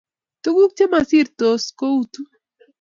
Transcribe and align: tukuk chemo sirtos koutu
tukuk 0.41 0.71
chemo 0.77 0.99
sirtos 1.09 1.63
koutu 1.79 2.19